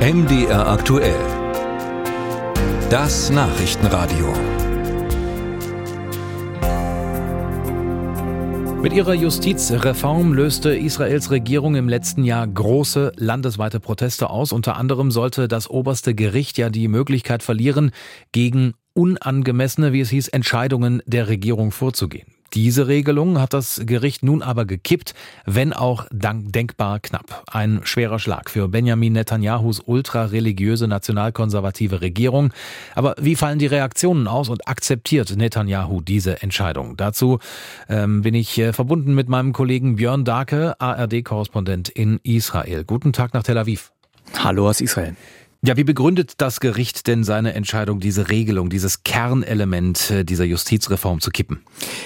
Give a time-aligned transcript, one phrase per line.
[0.00, 1.14] MDR aktuell.
[2.88, 4.32] Das Nachrichtenradio.
[8.80, 14.52] Mit ihrer Justizreform löste Israels Regierung im letzten Jahr große landesweite Proteste aus.
[14.52, 17.90] Unter anderem sollte das oberste Gericht ja die Möglichkeit verlieren,
[18.32, 22.39] gegen unangemessene, wie es hieß, Entscheidungen der Regierung vorzugehen.
[22.54, 25.14] Diese Regelung hat das Gericht nun aber gekippt,
[25.46, 27.44] wenn auch denkbar knapp.
[27.50, 32.52] Ein schwerer Schlag für Benjamin Netanyahus ultrareligiöse nationalkonservative Regierung.
[32.94, 36.96] Aber wie fallen die Reaktionen aus und akzeptiert Netanyahu diese Entscheidung?
[36.96, 37.38] Dazu
[37.88, 42.84] ähm, bin ich äh, verbunden mit meinem Kollegen Björn Darke, ARD-Korrespondent in Israel.
[42.84, 43.92] Guten Tag nach Tel Aviv.
[44.38, 45.14] Hallo aus Israel.
[45.62, 51.20] Ja, wie begründet das Gericht denn seine Entscheidung, diese Regelung, dieses Kernelement äh, dieser Justizreform
[51.20, 51.60] zu kippen?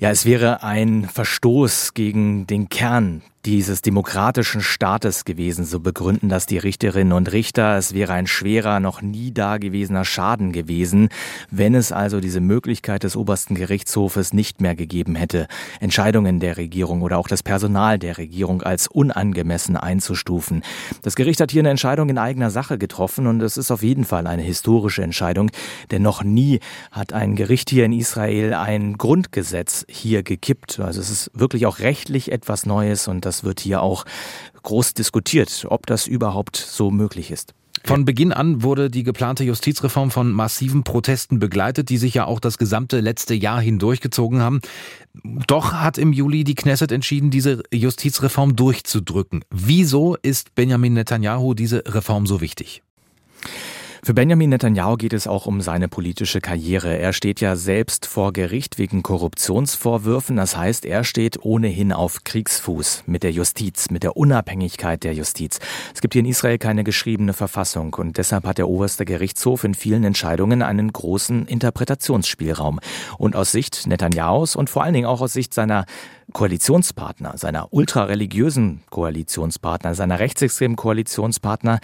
[0.00, 6.46] Ja, es wäre ein Verstoß gegen den Kern dieses demokratischen Staates gewesen, so begründen das
[6.46, 7.76] die Richterinnen und Richter.
[7.76, 11.10] Es wäre ein schwerer, noch nie dagewesener Schaden gewesen,
[11.48, 15.46] wenn es also diese Möglichkeit des obersten Gerichtshofes nicht mehr gegeben hätte,
[15.78, 20.62] Entscheidungen der Regierung oder auch das Personal der Regierung als unangemessen einzustufen.
[21.02, 24.04] Das Gericht hat hier eine Entscheidung in eigener Sache getroffen und es ist auf jeden
[24.04, 25.52] Fall eine historische Entscheidung,
[25.92, 26.58] denn noch nie
[26.90, 30.80] hat ein Gericht hier in Israel ein Grundgesetz hier gekippt.
[30.80, 34.06] Also es ist wirklich auch rechtlich etwas Neues und das das wird hier auch
[34.62, 37.52] groß diskutiert, ob das überhaupt so möglich ist.
[37.84, 42.40] Von Beginn an wurde die geplante Justizreform von massiven Protesten begleitet, die sich ja auch
[42.40, 44.60] das gesamte letzte Jahr hindurchgezogen haben.
[45.46, 49.44] Doch hat im Juli die Knesset entschieden, diese Justizreform durchzudrücken.
[49.50, 52.82] Wieso ist Benjamin Netanyahu diese Reform so wichtig?
[54.06, 56.96] Für Benjamin Netanyahu geht es auch um seine politische Karriere.
[56.96, 60.36] Er steht ja selbst vor Gericht wegen Korruptionsvorwürfen.
[60.36, 65.58] Das heißt, er steht ohnehin auf Kriegsfuß mit der Justiz, mit der Unabhängigkeit der Justiz.
[65.92, 69.74] Es gibt hier in Israel keine geschriebene Verfassung und deshalb hat der oberste Gerichtshof in
[69.74, 72.78] vielen Entscheidungen einen großen Interpretationsspielraum.
[73.18, 75.84] Und aus Sicht Netanyahus und vor allen Dingen auch aus Sicht seiner
[76.36, 81.80] Koalitionspartner, seiner ultrareligiösen Koalitionspartner, seiner rechtsextremen Koalitionspartner,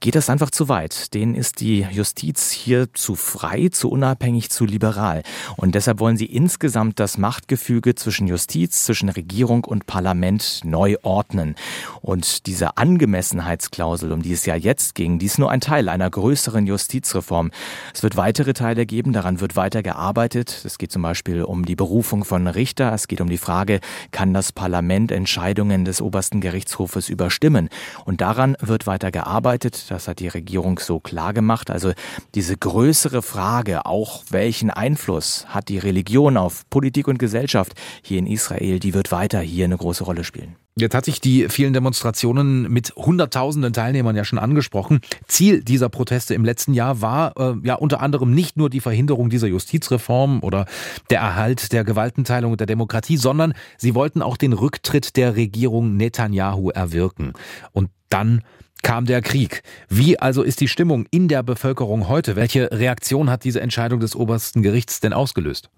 [0.00, 1.14] geht das einfach zu weit.
[1.14, 5.22] Denen ist die Justiz hier zu frei, zu unabhängig, zu liberal.
[5.56, 11.54] Und deshalb wollen sie insgesamt das Machtgefüge zwischen Justiz, zwischen Regierung und Parlament neu ordnen.
[12.02, 16.10] Und diese Angemessenheitsklausel, um die es ja jetzt ging, die ist nur ein Teil einer
[16.10, 17.52] größeren Justizreform.
[17.94, 20.60] Es wird weitere Teile geben, daran wird weiter gearbeitet.
[20.66, 24.34] Es geht zum Beispiel um die Berufung von Richter, es geht um die Frage, kann
[24.34, 27.68] das Parlament Entscheidungen des obersten Gerichtshofes überstimmen.
[28.04, 29.90] Und daran wird weiter gearbeitet.
[29.90, 31.70] Das hat die Regierung so klar gemacht.
[31.70, 31.92] Also
[32.34, 38.26] diese größere Frage, auch welchen Einfluss hat die Religion auf Politik und Gesellschaft hier in
[38.26, 40.56] Israel, die wird weiter hier eine große Rolle spielen.
[40.76, 45.02] Jetzt hat sich die vielen Demonstrationen mit Hunderttausenden Teilnehmern ja schon angesprochen.
[45.28, 49.30] Ziel dieser Proteste im letzten Jahr war äh, ja unter anderem nicht nur die Verhinderung
[49.30, 50.66] dieser Justizreform oder
[51.10, 55.96] der Erhalt der Gewaltenteilung und der Demokratie, sondern sie wollten auch den Rücktritt der Regierung
[55.96, 57.34] Netanyahu erwirken.
[57.70, 58.42] Und dann
[58.84, 59.62] kam der Krieg.
[59.88, 62.36] Wie also ist die Stimmung in der Bevölkerung heute?
[62.36, 65.70] Welche Reaktion hat diese Entscheidung des obersten Gerichts denn ausgelöst?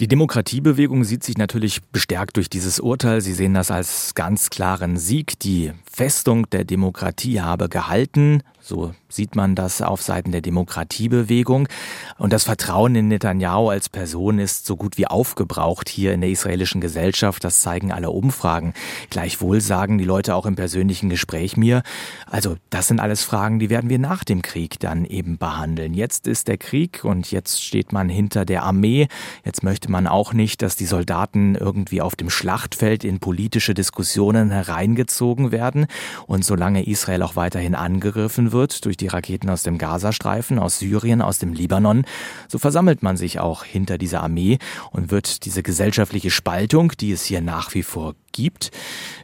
[0.00, 3.20] Die Demokratiebewegung sieht sich natürlich bestärkt durch dieses Urteil.
[3.20, 5.38] Sie sehen das als ganz klaren Sieg.
[5.40, 8.42] Die Festung der Demokratie habe gehalten.
[8.66, 11.68] So sieht man das auf Seiten der Demokratiebewegung.
[12.16, 16.30] Und das Vertrauen in Netanyahu als Person ist so gut wie aufgebraucht hier in der
[16.30, 17.44] israelischen Gesellschaft.
[17.44, 18.72] Das zeigen alle Umfragen.
[19.10, 21.82] Gleichwohl sagen die Leute auch im persönlichen Gespräch mir,
[22.26, 25.92] also das sind alles Fragen, die werden wir nach dem Krieg dann eben behandeln.
[25.92, 29.08] Jetzt ist der Krieg und jetzt steht man hinter der Armee.
[29.44, 34.50] Jetzt möchte man auch nicht, dass die Soldaten irgendwie auf dem Schlachtfeld in politische Diskussionen
[34.50, 35.86] hereingezogen werden.
[36.26, 41.20] Und solange Israel auch weiterhin angegriffen wird durch die Raketen aus dem Gazastreifen, aus Syrien,
[41.20, 42.04] aus dem Libanon,
[42.48, 44.58] so versammelt man sich auch hinter dieser Armee
[44.92, 48.70] und wird diese gesellschaftliche Spaltung, die es hier nach wie vor gibt,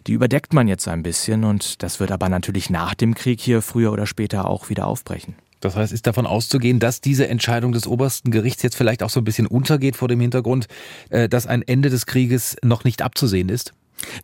[0.07, 3.63] die überdeckt man jetzt ein bisschen und das wird aber natürlich nach dem Krieg hier
[3.63, 5.35] früher oder später auch wieder aufbrechen.
[5.61, 9.21] Das heißt, ist davon auszugehen, dass diese Entscheidung des obersten Gerichts jetzt vielleicht auch so
[9.21, 10.67] ein bisschen untergeht vor dem Hintergrund,
[11.11, 13.75] äh, dass ein Ende des Krieges noch nicht abzusehen ist?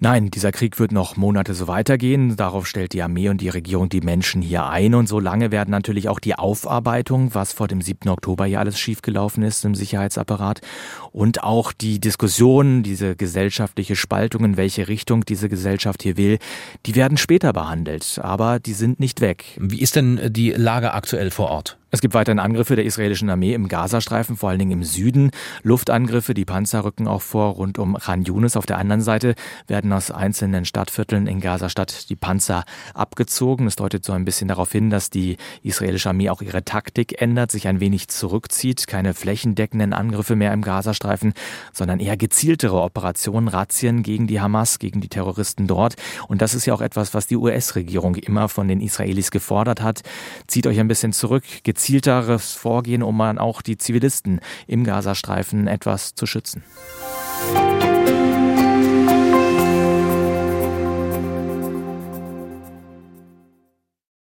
[0.01, 2.37] Nein, dieser Krieg wird noch Monate so weitergehen.
[2.37, 4.95] Darauf stellt die Armee und die Regierung die Menschen hier ein.
[4.95, 8.09] Und so lange werden natürlich auch die Aufarbeitung, was vor dem 7.
[8.09, 10.61] Oktober hier alles schiefgelaufen ist im Sicherheitsapparat,
[11.13, 16.39] und auch die Diskussion, diese gesellschaftliche Spaltung, in welche Richtung diese Gesellschaft hier will,
[16.85, 18.19] die werden später behandelt.
[18.23, 19.45] Aber die sind nicht weg.
[19.59, 21.79] Wie ist denn die Lage aktuell vor Ort?
[21.93, 25.31] Es gibt weiterhin Angriffe der israelischen Armee im Gazastreifen, vor allen Dingen im Süden.
[25.63, 28.57] Luftangriffe, die Panzer rücken auch vor rund um Khan Yunis.
[28.57, 29.37] Auf der anderen Seite
[29.69, 33.69] werden aus einzelnen Stadtvierteln in Gazastadt die Panzer abgezogen.
[33.69, 37.53] Es deutet so ein bisschen darauf hin, dass die israelische Armee auch ihre Taktik ändert,
[37.53, 38.89] sich ein wenig zurückzieht.
[38.89, 41.35] Keine flächendeckenden Angriffe mehr im Gazastreifen,
[41.73, 45.95] sondern eher gezieltere Operationen, Razzien gegen die Hamas, gegen die Terroristen dort.
[46.27, 50.03] Und das ist ja auch etwas, was die US-Regierung immer von den Israelis gefordert hat.
[50.49, 55.69] Zieht euch ein bisschen zurück, gezielt gezielteres Vorgehen, um man auch die Zivilisten im Gazastreifen
[55.69, 56.65] etwas zu schützen.
[57.55, 57.96] Musik